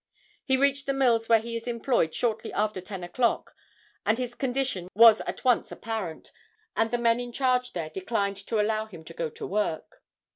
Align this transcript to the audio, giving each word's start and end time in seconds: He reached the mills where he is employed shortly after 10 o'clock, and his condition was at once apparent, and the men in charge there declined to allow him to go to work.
He 0.43 0.57
reached 0.57 0.87
the 0.87 0.93
mills 0.95 1.29
where 1.29 1.41
he 1.41 1.55
is 1.55 1.67
employed 1.67 2.15
shortly 2.15 2.51
after 2.53 2.81
10 2.81 3.03
o'clock, 3.03 3.53
and 4.03 4.17
his 4.17 4.33
condition 4.33 4.87
was 4.95 5.21
at 5.27 5.43
once 5.43 5.71
apparent, 5.71 6.31
and 6.75 6.89
the 6.89 6.97
men 6.97 7.19
in 7.19 7.31
charge 7.31 7.73
there 7.73 7.91
declined 7.91 8.37
to 8.47 8.59
allow 8.59 8.87
him 8.87 9.03
to 9.03 9.13
go 9.13 9.29
to 9.29 9.45
work. 9.45 10.01